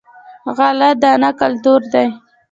[0.57, 2.07] غله دانه کلتور دی.